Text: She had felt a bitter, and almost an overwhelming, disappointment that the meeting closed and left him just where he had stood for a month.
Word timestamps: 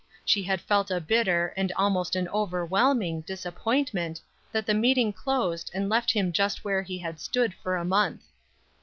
She 0.25 0.41
had 0.41 0.61
felt 0.61 0.89
a 0.89 0.99
bitter, 0.99 1.53
and 1.55 1.71
almost 1.73 2.15
an 2.15 2.27
overwhelming, 2.29 3.21
disappointment 3.21 4.19
that 4.51 4.65
the 4.65 4.73
meeting 4.73 5.13
closed 5.13 5.69
and 5.75 5.89
left 5.89 6.09
him 6.09 6.33
just 6.33 6.65
where 6.65 6.81
he 6.81 6.97
had 6.97 7.19
stood 7.19 7.53
for 7.61 7.75
a 7.75 7.85
month. 7.85 8.23